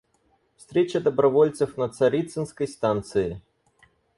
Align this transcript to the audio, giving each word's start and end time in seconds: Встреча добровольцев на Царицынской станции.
Встреча 0.57 0.99
добровольцев 0.99 1.77
на 1.77 1.87
Царицынской 1.87 2.67
станции. 2.67 3.39